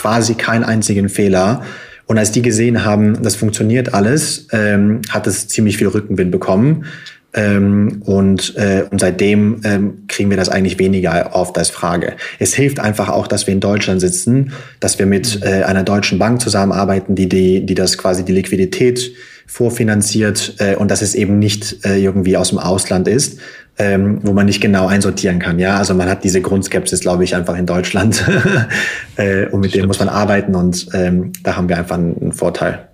[0.00, 1.62] quasi keinen einzigen Fehler.
[2.06, 6.86] Und als die gesehen haben, das funktioniert alles, ähm, hat es ziemlich viel Rückenwind bekommen.
[7.34, 12.14] Ähm, und, äh, und seitdem ähm, kriegen wir das eigentlich weniger oft als Frage.
[12.38, 16.18] Es hilft einfach auch, dass wir in Deutschland sitzen, dass wir mit äh, einer deutschen
[16.18, 19.12] Bank zusammenarbeiten, die, die, die das quasi die Liquidität
[19.50, 23.40] vorfinanziert äh, und dass es eben nicht äh, irgendwie aus dem Ausland ist,
[23.78, 25.58] ähm, wo man nicht genau einsortieren kann.
[25.58, 28.24] Ja, also man hat diese Grundskepsis, glaube ich, einfach in Deutschland
[29.16, 32.32] äh, und mit dem muss man arbeiten und ähm, da haben wir einfach einen, einen
[32.32, 32.86] Vorteil.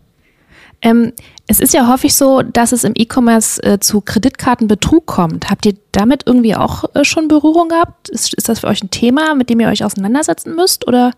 [0.80, 1.12] Ähm,
[1.46, 5.50] es ist ja häufig so, dass es im E-Commerce äh, zu Kreditkartenbetrug kommt.
[5.50, 8.08] Habt ihr damit irgendwie auch äh, schon Berührung gehabt?
[8.08, 10.88] Ist, ist das für euch ein Thema, mit dem ihr euch auseinandersetzen müsst?
[10.88, 11.12] Oder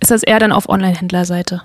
[0.00, 1.62] ist das eher dann auf Online-Händlerseite?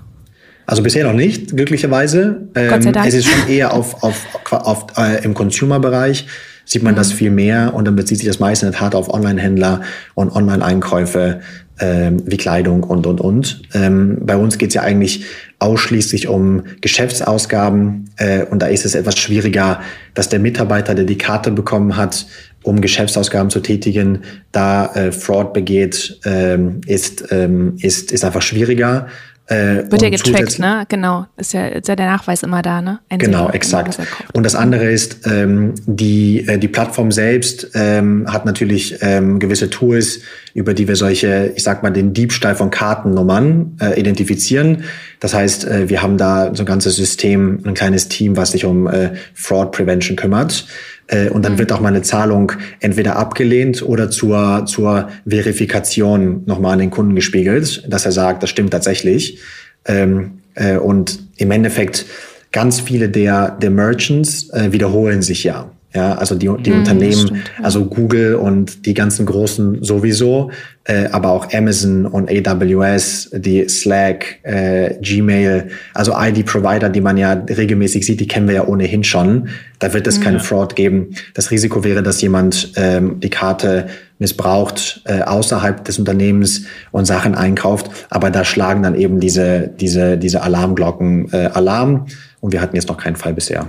[0.71, 2.47] Also bisher noch nicht, glücklicherweise.
[2.53, 3.05] Gott sei Ähm, Dank.
[3.05, 6.27] es ist schon eher auf, auf, auf, äh, im Consumer-Bereich
[6.63, 9.13] sieht man das viel mehr und dann bezieht sich das meiste in der Tat auf
[9.13, 9.81] Online-Händler
[10.13, 11.41] und Online-Einkäufe
[11.81, 13.63] ähm, wie Kleidung und, und, und.
[13.73, 15.25] Ähm, bei uns geht es ja eigentlich
[15.59, 19.81] ausschließlich um Geschäftsausgaben äh, und da ist es etwas schwieriger,
[20.13, 22.27] dass der Mitarbeiter, der die Karte bekommen hat,
[22.63, 24.19] um Geschäftsausgaben zu tätigen,
[24.53, 29.07] da äh, Fraud begeht, ähm, ist, ähm, ist, ist einfach schwieriger.
[29.51, 30.85] Äh, Wird ja getrackt, ne?
[30.87, 31.25] Genau.
[31.35, 32.99] Ist ja, ist ja der Nachweis immer da, ne?
[33.09, 33.99] Einsehen, Genau, immer, exakt.
[34.31, 39.69] Und das andere ist, ähm, die, äh, die Plattform selbst ähm, hat natürlich ähm, gewisse
[39.69, 40.21] Tools,
[40.53, 44.85] über die wir solche, ich sag mal, den Diebstahl von Kartennummern äh, identifizieren.
[45.19, 48.63] Das heißt, äh, wir haben da so ein ganzes System, ein kleines Team, was sich
[48.63, 50.65] um äh, Fraud Prevention kümmert.
[51.11, 56.73] Äh, und dann wird auch mal eine Zahlung entweder abgelehnt oder zur, zur Verifikation nochmal
[56.73, 59.39] an den Kunden gespiegelt, dass er sagt, das stimmt tatsächlich.
[59.85, 62.05] Ähm, äh, und im Endeffekt
[62.51, 65.69] ganz viele der, der Merchants äh, wiederholen sich ja.
[65.93, 67.65] Ja, also die, die Unternehmen, stimmt, ja.
[67.65, 70.49] also Google und die ganzen großen sowieso,
[70.85, 77.01] äh, aber auch Amazon und AWS, die Slack, äh, Gmail, also all die Provider, die
[77.01, 79.49] man ja regelmäßig sieht, die kennen wir ja ohnehin schon.
[79.79, 81.09] Da wird es keine Fraud geben.
[81.33, 87.35] Das Risiko wäre, dass jemand ähm, die Karte missbraucht äh, außerhalb des Unternehmens und Sachen
[87.35, 87.89] einkauft.
[88.09, 92.05] Aber da schlagen dann eben diese, diese, diese Alarmglocken äh, Alarm.
[92.39, 93.67] Und wir hatten jetzt noch keinen Fall bisher.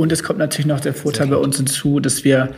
[0.00, 2.54] Und es kommt natürlich noch der Vorteil bei uns hinzu, dass wir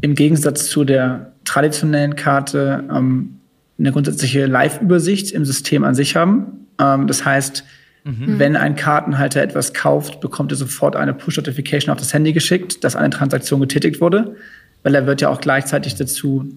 [0.00, 3.40] im Gegensatz zu der traditionellen Karte ähm,
[3.78, 6.66] eine grundsätzliche Live-Übersicht im System an sich haben.
[6.80, 7.62] Ähm, das heißt,
[8.04, 12.96] wenn ein Kartenhalter etwas kauft, bekommt er sofort eine Push-Notification auf das Handy geschickt, dass
[12.96, 14.34] eine Transaktion getätigt wurde,
[14.82, 16.48] weil er wird ja auch gleichzeitig dazu,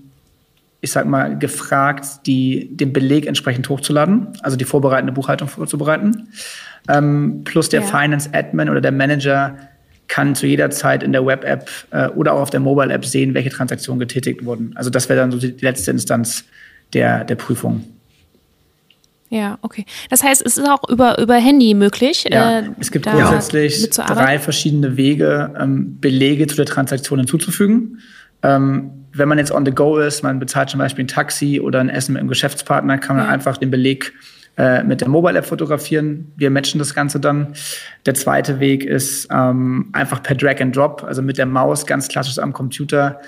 [0.79, 6.29] ich sag mal, gefragt, die, den Beleg entsprechend hochzuladen, also die vorbereitende Buchhaltung vorzubereiten.
[6.87, 7.87] Ähm, plus der Ja.
[7.87, 9.57] Finance-Admin oder der Manager
[10.11, 13.49] kann zu jeder Zeit in der Web-App äh, oder auch auf der Mobile-App sehen, welche
[13.49, 14.73] Transaktionen getätigt wurden.
[14.75, 16.43] Also das wäre dann so die letzte Instanz
[16.93, 17.85] der, der Prüfung.
[19.29, 19.85] Ja, okay.
[20.09, 22.25] Das heißt, es ist auch über, über Handy möglich.
[22.29, 27.99] Ja, äh, es gibt grundsätzlich drei verschiedene Wege, ähm, Belege zu der Transaktion hinzuzufügen.
[28.43, 31.79] Ähm, wenn man jetzt on the go ist, man bezahlt zum Beispiel ein Taxi oder
[31.79, 33.31] ein Essen mit einem Geschäftspartner, kann man Ja.
[33.31, 34.11] einfach den Beleg
[34.57, 36.31] äh, mit der Mobile App fotografieren.
[36.35, 37.53] Wir matchen das Ganze dann.
[38.05, 42.07] Der zweite Weg ist ähm, einfach per Drag and Drop, also mit der Maus ganz
[42.07, 43.21] klassisch am Computer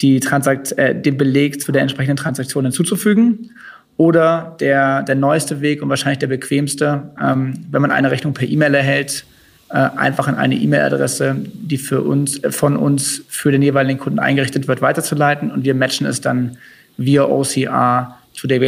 [0.00, 3.50] die Transakt äh, den Beleg zu der entsprechenden Transaktion hinzuzufügen.
[3.96, 8.48] Oder der, der neueste Weg und wahrscheinlich der bequemste, ähm, wenn man eine Rechnung per
[8.48, 9.24] E-Mail erhält,
[9.70, 14.20] äh, einfach an eine E-Mail-Adresse, die für uns, äh, von uns für den jeweiligen Kunden
[14.20, 16.58] eingerichtet wird, weiterzuleiten und wir matchen es dann
[16.96, 18.58] via OCR zu der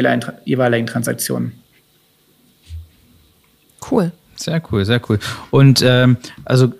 [0.44, 1.53] jeweiligen Transaktion.
[3.90, 4.12] Cool.
[4.37, 5.18] Sehr cool, sehr cool.
[5.50, 6.72] Und ähm, also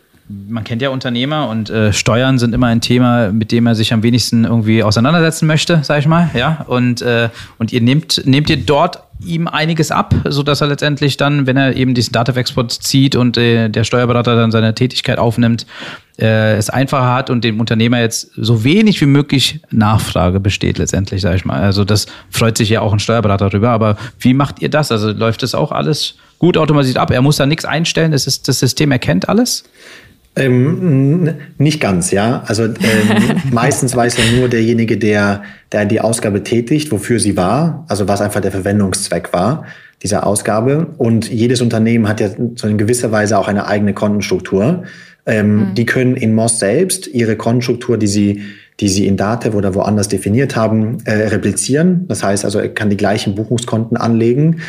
[0.49, 3.93] man kennt ja Unternehmer und äh, Steuern sind immer ein Thema, mit dem er sich
[3.93, 6.31] am wenigsten irgendwie auseinandersetzen möchte, sag ich mal.
[6.35, 6.65] Ja.
[6.69, 11.47] Und, äh, und ihr nehmt, nehmt ihr dort ihm einiges ab, sodass er letztendlich dann,
[11.47, 15.67] wenn er eben diesen Datenexport zieht und äh, der Steuerberater dann seine Tätigkeit aufnimmt,
[16.19, 21.23] äh, es einfacher hat und dem Unternehmer jetzt so wenig wie möglich Nachfrage besteht letztendlich,
[21.23, 21.61] sag ich mal.
[21.61, 23.71] Also das freut sich ja auch ein Steuerberater darüber.
[23.71, 24.93] Aber wie macht ihr das?
[24.93, 27.13] Also läuft das auch alles gut automatisiert ab?
[27.13, 29.63] Er muss da nichts einstellen, das, ist, das System erkennt alles?
[30.37, 32.43] Ähm, nicht ganz, ja.
[32.47, 32.75] Also ähm,
[33.53, 38.21] meistens weiß ja nur derjenige, der, der die Ausgabe tätigt, wofür sie war, also was
[38.21, 39.65] einfach der Verwendungszweck war
[40.03, 40.87] dieser Ausgabe.
[40.97, 44.85] Und jedes Unternehmen hat ja so in gewisser Weise auch eine eigene Kontenstruktur.
[45.27, 48.43] Ähm, Die können in Moss selbst ihre Kontenstruktur, die sie
[48.81, 52.07] die sie in Datev oder woanders definiert haben, äh, replizieren.
[52.09, 54.61] Das heißt also, er kann die gleichen Buchungskonten anlegen.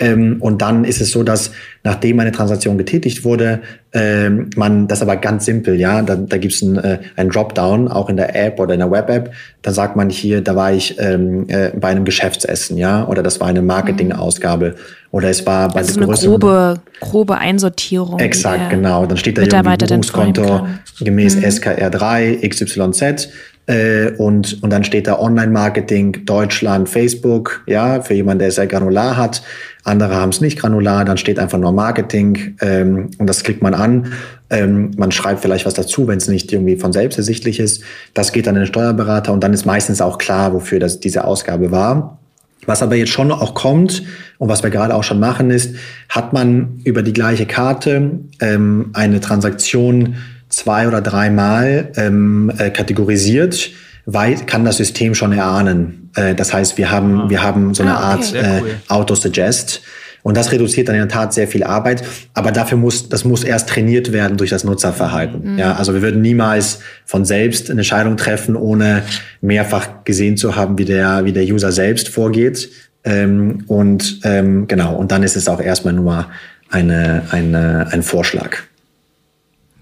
[0.00, 1.50] Ähm, und dann ist es so, dass
[1.84, 3.60] nachdem eine Transaktion getätigt wurde,
[3.92, 7.88] äh, man das aber ganz simpel, ja, da, da gibt es ein, äh, ein Dropdown,
[7.88, 10.98] auch in der App oder in der Web-App, dann sagt man hier, da war ich
[10.98, 14.76] ähm, äh, bei einem Geschäftsessen, ja, oder das war eine Marketingausgabe
[15.10, 18.18] oder es war bei also eine grobe, grobe Einsortierung.
[18.18, 19.06] Exakt, genau.
[19.06, 20.66] Dann steht da irgendwie Buchungskonto
[21.00, 21.44] gemäß mhm.
[21.44, 23.30] SKR3 XYZ
[23.68, 28.66] äh, und, und dann steht da Online-Marketing, Deutschland, Facebook, ja, für jemanden, der es sehr
[28.66, 29.42] granular hat.
[29.84, 33.74] Andere haben es nicht granular, dann steht einfach nur Marketing ähm, und das klickt man
[33.74, 34.12] an.
[34.48, 37.82] Ähm, man schreibt vielleicht was dazu, wenn es nicht irgendwie von selbst ersichtlich ist.
[38.14, 41.24] Das geht dann in den Steuerberater und dann ist meistens auch klar, wofür das, diese
[41.24, 42.18] Ausgabe war.
[42.64, 44.02] Was aber jetzt schon auch kommt
[44.38, 45.76] und was wir gerade auch schon machen, ist,
[46.08, 50.16] hat man über die gleiche Karte ähm, eine Transaktion
[50.48, 53.70] zwei oder dreimal ähm, äh, kategorisiert,
[54.06, 56.10] weil kann das System schon erahnen.
[56.14, 57.30] Äh, das heißt, wir haben, ah.
[57.30, 58.34] wir haben so eine ah, okay.
[58.34, 58.70] Art äh, cool.
[58.88, 59.82] Autosuggest.
[60.22, 62.02] Und das reduziert dann in der Tat sehr viel Arbeit.
[62.34, 65.52] Aber dafür muss, das muss erst trainiert werden durch das Nutzerverhalten.
[65.52, 65.58] Mhm.
[65.58, 69.04] Ja, also wir würden niemals von selbst eine Entscheidung treffen, ohne
[69.40, 72.68] mehrfach gesehen zu haben, wie der, wie der User selbst vorgeht.
[73.04, 76.26] Ähm, und ähm, genau, und dann ist es auch erstmal nur
[76.68, 78.58] eine, eine, ein Vorschlag.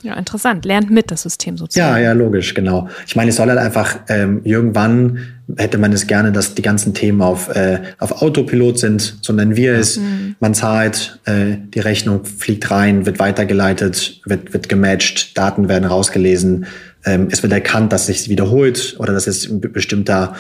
[0.07, 0.65] Ja, interessant.
[0.65, 1.97] Lernt mit das System sozusagen.
[1.97, 2.89] Ja, ja, logisch, genau.
[3.07, 5.19] Ich meine, es soll halt einfach ähm, irgendwann
[5.57, 9.57] hätte man es gerne, dass die ganzen Themen auf, äh, auf Autopilot sind, so nennen
[9.57, 9.97] wir es.
[9.97, 10.37] Mhm.
[10.41, 16.67] Man zahlt, äh, die Rechnung fliegt rein, wird weitergeleitet, wird, wird gematcht, Daten werden rausgelesen.
[17.05, 20.35] Ähm, es wird erkannt, dass es sich wiederholt oder dass es ein bestimmter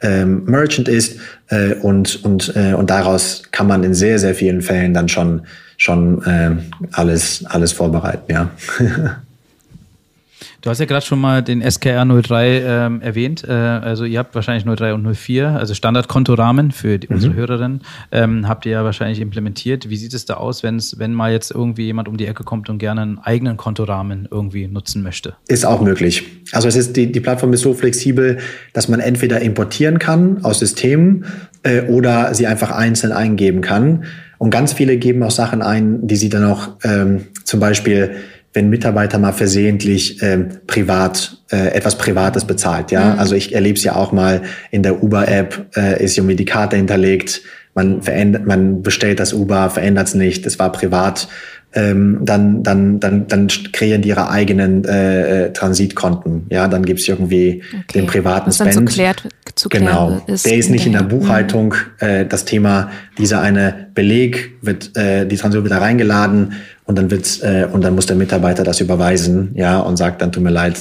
[0.00, 4.62] ähm, Merchant ist äh, und, und, äh, und daraus kann man in sehr, sehr vielen
[4.62, 5.42] Fällen dann schon
[5.76, 6.56] schon äh,
[6.92, 8.50] alles, alles vorbereiten, ja.
[10.66, 13.44] Du hast ja gerade schon mal den SKR 03 ähm, erwähnt.
[13.46, 17.14] Äh, also ihr habt wahrscheinlich 03 und 04, also Standardkontorahmen für die, mhm.
[17.14, 19.88] unsere Hörerinnen, ähm, habt ihr ja wahrscheinlich implementiert.
[19.88, 22.68] Wie sieht es da aus, wenn's, wenn mal jetzt irgendwie jemand um die Ecke kommt
[22.68, 25.34] und gerne einen eigenen Kontorahmen irgendwie nutzen möchte?
[25.46, 26.24] Ist auch möglich.
[26.50, 28.38] Also es ist die, die Plattform ist so flexibel,
[28.72, 31.26] dass man entweder importieren kann aus Systemen
[31.62, 34.04] äh, oder sie einfach einzeln eingeben kann.
[34.38, 38.16] Und ganz viele geben auch Sachen ein, die sie dann auch ähm, zum Beispiel,
[38.52, 42.90] wenn Mitarbeiter mal versehentlich ähm, privat äh, etwas Privates bezahlt.
[42.90, 43.18] Ja, mhm.
[43.18, 46.76] also ich erlebe es ja auch mal in der Uber-App äh, ist irgendwie die Karte
[46.76, 47.42] hinterlegt.
[47.74, 50.46] Man verändert, man bestellt das Uber, verändert es nicht.
[50.46, 51.28] Es war privat
[51.74, 56.46] ähm, dann, dann, dann, dann kreieren die ihre eigenen äh, äh Transitkonten.
[56.50, 57.84] Ja, dann gibt's irgendwie okay.
[57.94, 58.76] den privaten Was Spend.
[58.76, 60.22] Dann zu klärt, zu genau.
[60.26, 61.74] Ist der ist nicht in der, in der Buchhaltung.
[62.00, 62.06] Mhm.
[62.06, 66.54] Äh, das Thema, dieser eine Beleg wird, äh, die Transaktion wird da reingeladen
[66.86, 70.30] und dann wird's äh, und dann muss der Mitarbeiter das überweisen, ja, und sagt dann
[70.30, 70.76] tut mir leid,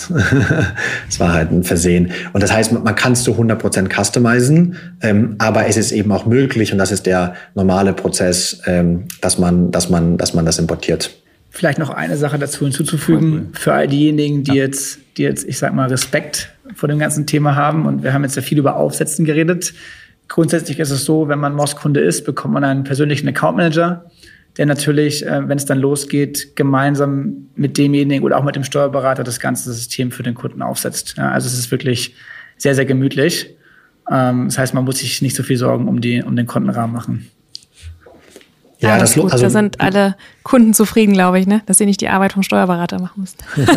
[1.09, 2.11] es war halt ein Versehen.
[2.31, 6.27] Und das heißt, man kann es zu 100% customizen, ähm, aber es ist eben auch
[6.27, 10.59] möglich und das ist der normale Prozess, ähm, dass man, dass man, dass man das
[10.59, 11.09] importiert.
[11.49, 14.63] Vielleicht noch eine Sache dazu hinzuzufügen für all diejenigen, die ja.
[14.63, 18.23] jetzt, die jetzt, ich sag mal, Respekt vor dem ganzen Thema haben und wir haben
[18.23, 19.73] jetzt ja viel über Aufsetzen geredet.
[20.27, 24.05] Grundsätzlich ist es so, wenn man Moss-Kunde ist, bekommt man einen persönlichen Account Manager
[24.57, 29.23] der natürlich, äh, wenn es dann losgeht, gemeinsam mit demjenigen oder auch mit dem Steuerberater
[29.23, 31.15] das ganze System für den Kunden aufsetzt.
[31.17, 32.15] Ja, also es ist wirklich
[32.57, 33.55] sehr, sehr gemütlich.
[34.09, 36.95] Ähm, das heißt, man muss sich nicht so viel Sorgen um, die, um den Kontenrahmen
[36.95, 37.29] machen.
[38.79, 39.31] Ja, das gut.
[39.31, 41.61] Also, da sind alle Kunden zufrieden, glaube ich, ne?
[41.65, 43.37] dass sie nicht die Arbeit vom Steuerberater machen müssen.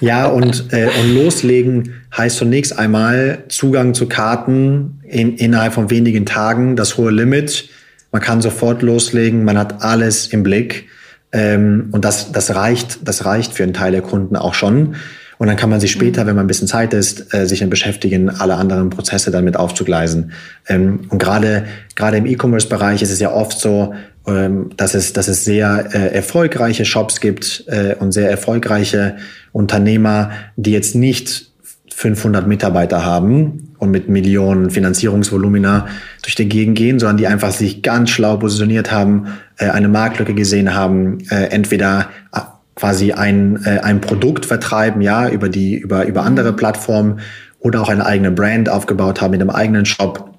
[0.00, 6.26] ja, und, äh, und loslegen heißt zunächst einmal Zugang zu Karten in, innerhalb von wenigen
[6.26, 7.68] Tagen, das hohe Limit
[8.12, 10.88] man kann sofort loslegen, man hat alles im Blick.
[11.32, 14.96] Ähm, und das, das reicht, das reicht für einen Teil der Kunden auch schon.
[15.38, 17.70] Und dann kann man sich später, wenn man ein bisschen Zeit ist, äh, sich dann
[17.70, 20.32] beschäftigen, alle anderen Prozesse damit aufzugleisen.
[20.68, 23.94] Ähm, und gerade, gerade im E-Commerce-Bereich ist es ja oft so,
[24.26, 29.16] ähm, dass es, dass es sehr äh, erfolgreiche Shops gibt äh, und sehr erfolgreiche
[29.52, 31.52] Unternehmer, die jetzt nicht
[31.94, 35.88] 500 Mitarbeiter haben und mit Millionen Finanzierungsvolumina
[36.22, 40.34] durch die Gegend gehen, sondern die einfach sich ganz schlau positioniert haben, äh, eine Marktlücke
[40.34, 42.40] gesehen haben, äh, entweder äh,
[42.76, 47.20] quasi ein, ein Produkt vertreiben, ja, über die, über, über andere Plattformen
[47.58, 50.38] oder auch eine eigene Brand aufgebaut haben mit einem eigenen Shop.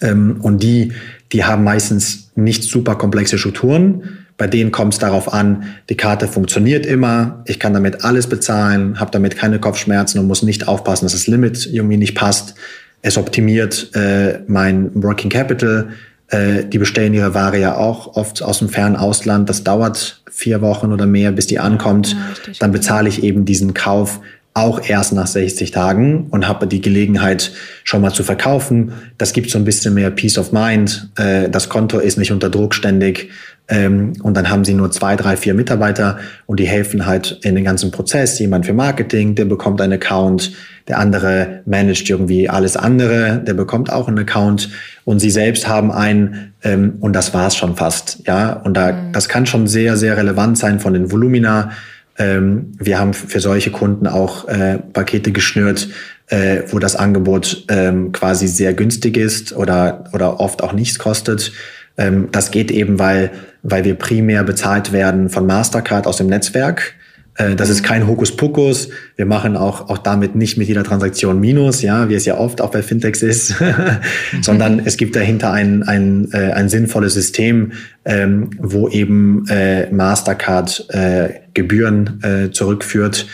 [0.00, 0.92] Ähm, und die,
[1.32, 6.28] die haben meistens nicht super komplexe Strukturen, bei denen kommt es darauf an, die Karte
[6.28, 11.06] funktioniert immer, ich kann damit alles bezahlen, habe damit keine Kopfschmerzen und muss nicht aufpassen,
[11.06, 12.54] dass das Limit irgendwie nicht passt.
[13.02, 15.88] Es optimiert äh, mein Working Capital.
[16.28, 19.48] Äh, die bestellen ihre Ware ja auch oft aus dem fernen Ausland.
[19.48, 22.12] Das dauert vier Wochen oder mehr, bis die ankommt.
[22.46, 24.20] Ja, Dann bezahle ich eben diesen Kauf
[24.56, 27.52] auch erst nach 60 Tagen und habe die Gelegenheit
[27.84, 28.92] schon mal zu verkaufen.
[29.18, 31.10] Das gibt so ein bisschen mehr Peace of Mind.
[31.16, 33.30] Äh, das Konto ist nicht unter Druck ständig
[33.68, 37.56] Ähm, und dann haben sie nur zwei, drei, vier Mitarbeiter und die helfen halt in
[37.56, 38.38] den ganzen Prozess.
[38.38, 40.52] Jemand für Marketing, der bekommt einen Account,
[40.86, 44.70] der andere managt irgendwie alles andere, der bekommt auch einen Account
[45.04, 48.22] und sie selbst haben einen ähm, und das war's schon fast.
[48.26, 49.12] Ja, und da, mhm.
[49.12, 51.72] das kann schon sehr, sehr relevant sein von den Volumina.
[52.18, 55.88] Ähm, wir haben für solche Kunden auch äh, Pakete geschnürt,
[56.28, 61.52] äh, wo das Angebot ähm, quasi sehr günstig ist oder, oder oft auch nichts kostet.
[61.98, 63.30] Ähm, das geht eben, weil,
[63.62, 66.94] weil wir primär bezahlt werden von Mastercard aus dem Netzwerk.
[67.36, 68.88] Äh, das ist kein Hokuspokus.
[69.16, 72.60] Wir machen auch, auch damit nicht mit jeder Transaktion Minus, ja, wie es ja oft
[72.60, 73.54] auch bei Fintechs ist,
[74.42, 77.72] sondern es gibt dahinter ein, ein, äh, ein sinnvolles System,
[78.04, 82.20] ähm, wo eben äh, Mastercard äh, Gebühren
[82.52, 83.26] zurückführt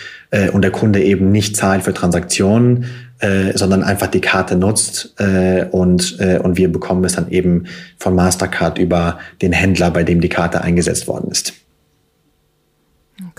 [0.52, 2.84] und der Kunde eben nicht zahlt für Transaktionen,
[3.22, 7.66] äh, sondern einfach die Karte nutzt äh, und, äh, und wir bekommen es dann eben
[7.96, 11.52] von Mastercard über den Händler, bei dem die Karte eingesetzt worden ist.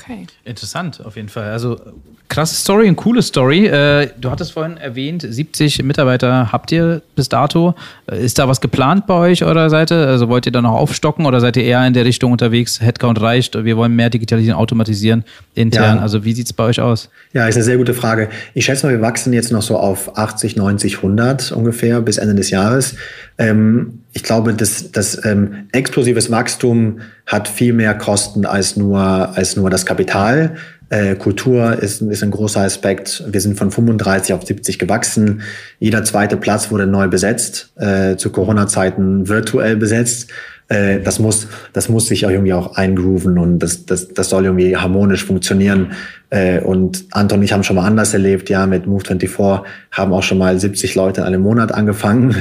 [0.04, 0.28] Okay.
[0.44, 1.52] Interessant, auf jeden Fall.
[1.52, 1.80] Also
[2.28, 3.68] krasse Story, eine coole Story.
[3.68, 7.76] Äh, du hattest vorhin erwähnt, 70 Mitarbeiter habt ihr bis dato.
[8.12, 10.08] Äh, ist da was geplant bei euch eurer Seite?
[10.08, 12.82] Also wollt ihr da noch aufstocken oder seid ihr eher in der Richtung unterwegs?
[12.82, 15.98] Headcount reicht, wir wollen mehr digitalisieren, automatisieren intern.
[15.98, 16.02] Ja.
[16.02, 17.10] Also wie sieht es bei euch aus?
[17.32, 18.30] Ja, ist eine sehr gute Frage.
[18.54, 22.36] Ich schätze mal, wir wachsen jetzt noch so auf 80, 90, 100 ungefähr bis Ende
[22.36, 22.96] des Jahres.
[23.38, 29.56] Ähm, ich glaube, das, das ähm, explosives Wachstum hat viel mehr Kosten als nur, als
[29.56, 30.56] nur das Kapital.
[30.90, 33.24] Äh, Kultur ist, ist ein großer Aspekt.
[33.28, 35.42] Wir sind von 35 auf 70 gewachsen.
[35.80, 40.30] Jeder zweite Platz wurde neu besetzt, äh, zu Corona-Zeiten virtuell besetzt.
[40.70, 44.46] Äh, das muss, das muss sich auch irgendwie auch eingrooven und das, das, das soll
[44.46, 45.94] irgendwie harmonisch funktionieren.
[46.30, 50.24] Äh, und Anton und ich haben schon mal anders erlebt, ja, mit Move24 haben auch
[50.24, 52.36] schon mal 70 Leute in einem Monat angefangen.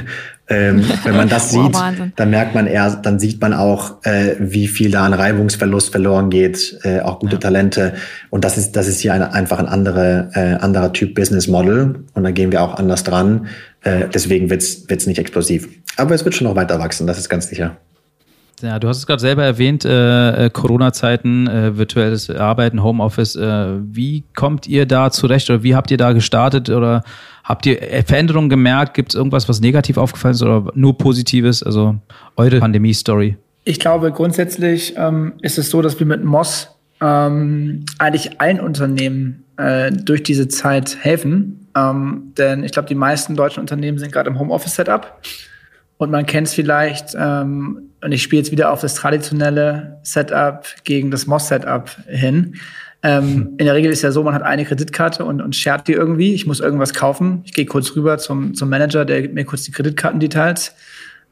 [0.49, 1.75] Ähm, wenn man das sieht,
[2.17, 6.31] dann merkt man eher, dann sieht man auch, äh, wie viel da an Reibungsverlust verloren
[6.31, 7.41] geht, äh, auch gute ja.
[7.41, 7.95] Talente.
[8.31, 12.05] Und das ist, das ist hier eine, einfach ein andere, äh, anderer Typ Business Model.
[12.15, 13.47] Und da gehen wir auch anders dran.
[13.83, 15.69] Äh, deswegen wird's wird's nicht explosiv.
[15.97, 17.77] Aber es wird schon noch weiter wachsen, das ist ganz sicher.
[18.63, 23.35] Ja, du hast es gerade selber erwähnt, äh, äh, Corona-Zeiten, äh, virtuelles Arbeiten, Homeoffice.
[23.35, 27.03] Äh, wie kommt ihr da zurecht oder wie habt ihr da gestartet oder
[27.45, 28.95] habt ihr Veränderungen gemerkt?
[28.95, 31.63] Gibt es irgendwas, was negativ aufgefallen ist oder nur Positives?
[31.63, 31.97] Also
[32.37, 33.37] eure Pandemie-Story.
[33.65, 36.69] Ich glaube, grundsätzlich ähm, ist es so, dass wir mit Moss
[37.01, 41.69] ähm, eigentlich allen Unternehmen äh, durch diese Zeit helfen.
[41.77, 45.21] Ähm, denn ich glaube, die meisten deutschen Unternehmen sind gerade im Homeoffice-Setup.
[45.99, 50.65] Und man kennt es vielleicht, ähm, und ich spiele jetzt wieder auf das traditionelle Setup
[50.83, 52.57] gegen das Moss-Setup hin.
[53.05, 53.55] Ähm, hm.
[53.59, 56.35] in der Regel ist ja so, man hat eine Kreditkarte und, und shared die irgendwie.
[56.35, 57.43] Ich muss irgendwas kaufen.
[57.45, 60.75] Ich gehe kurz rüber zum, zum Manager, der gibt mir kurz die Kreditkartendetails.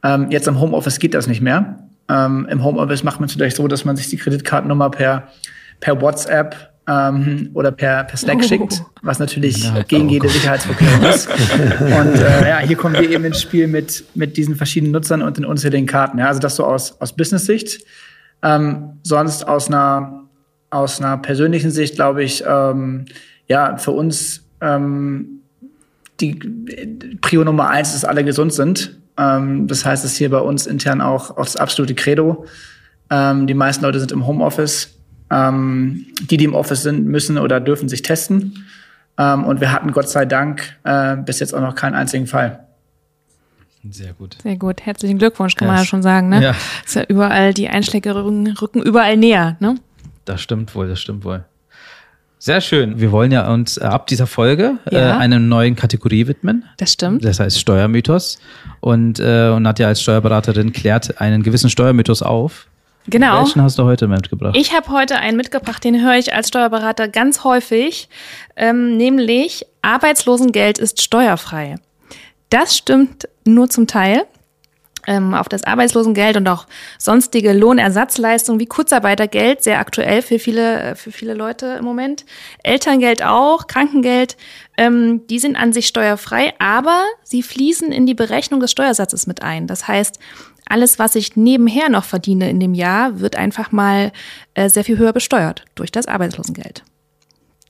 [0.02, 1.78] Ähm, jetzt im Homeoffice geht das nicht mehr.
[2.08, 5.28] Ähm, Im Homeoffice macht man es vielleicht so, dass man sich die Kreditkartennummer per,
[5.78, 8.42] per WhatsApp ähm, oder per, per Slack oh.
[8.42, 11.28] schickt, was natürlich ja, gegen jede Sicherheitsvorkehrung ist.
[11.80, 15.36] Und äh, ja, hier kommen wir eben ins Spiel mit, mit diesen verschiedenen Nutzern und
[15.36, 16.18] den unzähligen Karten.
[16.18, 17.84] Ja, also das so aus, aus Business-Sicht.
[18.42, 20.19] Ähm, sonst aus einer,
[20.70, 23.06] aus einer persönlichen Sicht, glaube ich, ähm,
[23.48, 25.42] ja, für uns ähm,
[26.20, 26.34] die
[27.20, 28.96] Prio Nummer eins ist, dass alle gesund sind.
[29.18, 32.46] Ähm, das heißt, es ist hier bei uns intern auch, auch das absolute Credo.
[33.10, 34.96] Ähm, die meisten Leute sind im Homeoffice.
[35.30, 38.66] Ähm, die, die im Office sind, müssen oder dürfen sich testen.
[39.18, 42.66] Ähm, und wir hatten Gott sei Dank äh, bis jetzt auch noch keinen einzigen Fall.
[43.88, 44.36] Sehr gut.
[44.42, 44.84] Sehr gut.
[44.84, 45.72] Herzlichen Glückwunsch, kann yes.
[45.72, 46.28] man ja schon sagen.
[46.28, 46.42] Ne?
[46.42, 46.54] Ja.
[46.84, 49.56] Ist ja überall, die Einschläge rücken, rücken überall näher.
[49.60, 49.76] Ne?
[50.24, 51.44] Das stimmt wohl, das stimmt wohl.
[52.42, 52.98] Sehr schön.
[52.98, 55.16] Wir wollen ja uns äh, ab dieser Folge äh, ja.
[55.16, 56.64] äh, einer neuen Kategorie widmen.
[56.78, 57.22] Das stimmt.
[57.22, 58.38] Das heißt Steuermythos.
[58.80, 62.66] Und, äh, und Nadja als Steuerberaterin klärt einen gewissen Steuermythos auf.
[63.08, 63.40] Genau.
[63.40, 64.56] Welchen hast du heute mitgebracht?
[64.56, 68.08] Ich habe heute einen mitgebracht, den höre ich als Steuerberater ganz häufig,
[68.56, 71.76] ähm, nämlich Arbeitslosengeld ist steuerfrei.
[72.48, 74.22] Das stimmt nur zum Teil.
[75.06, 76.66] Ähm, auf das Arbeitslosengeld und auch
[76.98, 82.26] sonstige Lohnersatzleistungen wie Kurzarbeitergeld, sehr aktuell für viele, für viele Leute im Moment.
[82.62, 84.36] Elterngeld auch, Krankengeld,
[84.76, 89.42] ähm, die sind an sich steuerfrei, aber sie fließen in die Berechnung des Steuersatzes mit
[89.42, 89.66] ein.
[89.66, 90.18] Das heißt,
[90.70, 94.12] alles, was ich nebenher noch verdiene in dem Jahr, wird einfach mal
[94.54, 96.84] äh, sehr viel höher besteuert durch das Arbeitslosengeld.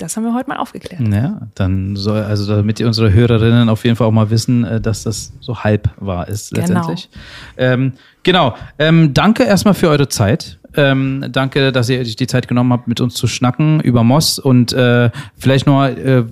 [0.00, 1.02] Das haben wir heute mal aufgeklärt.
[1.12, 5.02] Ja, dann soll, also damit unsere Hörerinnen auf jeden Fall auch mal wissen, äh, dass
[5.02, 6.60] das so halb wahr ist genau.
[6.66, 7.10] letztendlich.
[7.56, 7.72] Genau.
[7.72, 8.54] Ähm, genau.
[8.78, 10.58] Ähm, danke erstmal für eure Zeit.
[10.76, 14.38] Ähm, danke, dass ihr euch die Zeit genommen habt, mit uns zu schnacken über Moss
[14.38, 16.24] und äh, vielleicht noch äh,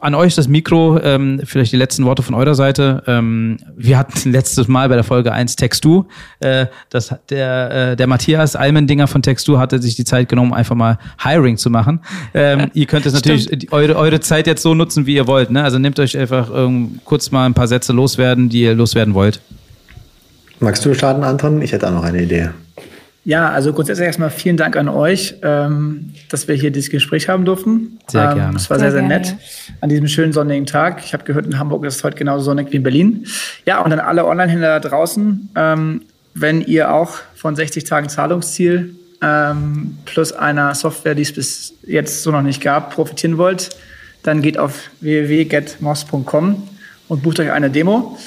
[0.00, 3.02] an euch das Mikro, ähm, vielleicht die letzten Worte von eurer Seite.
[3.06, 6.04] Ähm, wir hatten letztes Mal bei der Folge 1 Textu.
[6.40, 10.76] Äh, das, der, äh, der Matthias Almendinger von Textu hatte sich die Zeit genommen, einfach
[10.76, 12.00] mal Hiring zu machen.
[12.34, 15.50] Ähm, ihr könnt es natürlich die, eure, eure Zeit jetzt so nutzen, wie ihr wollt.
[15.50, 15.62] Ne?
[15.62, 19.40] Also nehmt euch einfach ähm, kurz mal ein paar Sätze loswerden, die ihr loswerden wollt.
[20.60, 21.60] Magst du starten, Anton?
[21.60, 22.50] Ich hätte auch noch eine Idee.
[23.24, 27.44] Ja, also grundsätzlich erstmal vielen Dank an euch, ähm, dass wir hier dieses Gespräch haben
[27.44, 27.98] durften.
[28.08, 28.56] Sehr ähm, gerne.
[28.56, 29.36] Es war Sehr sehr, sehr, gerne, nett
[29.80, 31.02] an diesem schönen sonnigen Tag.
[31.04, 33.26] Ich habe gehört, in Hamburg ist es heute genauso sonnig wie in Berlin.
[33.64, 36.02] Ja, und an alle Online-Händler da draußen, ähm,
[36.34, 42.24] wenn ihr auch von 60 Tagen Zahlungsziel ähm, plus einer Software, die es bis jetzt
[42.24, 43.70] so noch nicht gab, profitieren wollt,
[44.24, 46.68] dann geht auf www.getmos.com
[47.08, 48.18] und bucht euch eine Demo.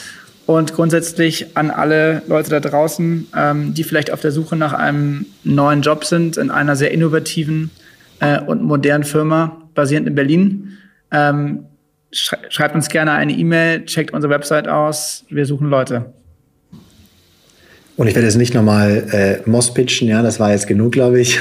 [0.46, 5.26] Und grundsätzlich an alle Leute da draußen, ähm, die vielleicht auf der Suche nach einem
[5.44, 7.72] neuen Job sind, in einer sehr innovativen
[8.20, 10.78] äh, und modernen Firma, basierend in Berlin.
[11.12, 11.66] Ähm,
[12.12, 15.26] schrei schreibt uns gerne eine E-Mail, checkt unsere Website aus.
[15.30, 16.14] Wir suchen Leute.
[17.98, 21.22] Und ich werde jetzt nicht nochmal äh, Moss pitchen, ja, das war jetzt genug, glaube
[21.22, 21.40] ich.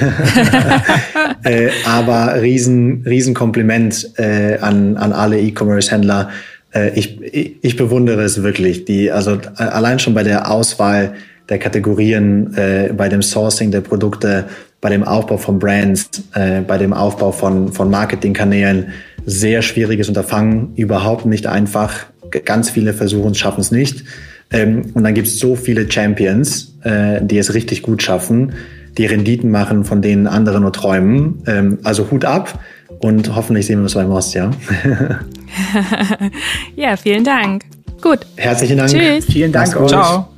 [1.43, 6.31] äh, aber riesen, riesen Kompliment äh, an, an alle E-Commerce-Händler.
[6.75, 7.21] Äh, ich,
[7.63, 8.85] ich, bewundere es wirklich.
[8.85, 11.15] Die, also allein schon bei der Auswahl
[11.49, 14.47] der Kategorien, äh, bei dem Sourcing der Produkte,
[14.81, 18.89] bei dem Aufbau von Brands, äh, bei dem Aufbau von, von Marketingkanälen,
[19.27, 22.07] sehr schwieriges Unterfangen, überhaupt nicht einfach.
[22.45, 24.05] Ganz viele versuchen es, schaffen es nicht.
[24.51, 28.53] Ähm, und dann gibt es so viele Champions, äh, die es richtig gut schaffen,
[28.99, 31.43] die Renditen machen, von denen andere nur träumen.
[31.47, 32.59] Ähm, also Hut ab
[33.01, 34.51] und hoffentlich sehen wir uns beim Most, ja.
[36.77, 37.65] ja, vielen Dank.
[38.01, 38.21] Gut.
[38.37, 38.91] Herzlichen Dank.
[38.91, 39.25] Tschüss.
[39.27, 39.69] Vielen Dank.
[39.89, 40.29] Ciao.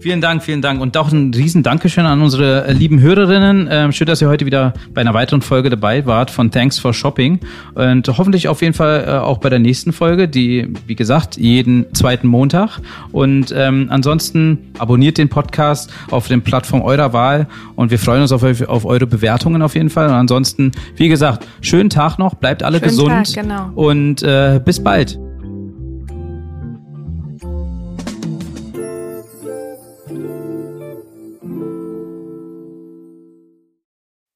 [0.00, 0.80] Vielen Dank, vielen Dank.
[0.80, 3.68] Und auch ein riesen Dankeschön an unsere äh, lieben Hörerinnen.
[3.70, 6.94] Ähm, schön, dass ihr heute wieder bei einer weiteren Folge dabei wart von Thanks for
[6.94, 7.38] Shopping.
[7.74, 11.92] Und hoffentlich auf jeden Fall äh, auch bei der nächsten Folge, die, wie gesagt, jeden
[11.92, 12.80] zweiten Montag.
[13.12, 17.46] Und ähm, ansonsten abonniert den Podcast auf den Plattform eurer Wahl.
[17.76, 20.06] Und wir freuen uns auf, auf eure Bewertungen auf jeden Fall.
[20.06, 23.34] Und ansonsten, wie gesagt, schönen Tag noch, bleibt alle Schönen gesund.
[23.34, 23.70] Tag, genau.
[23.74, 25.18] Und äh, bis bald.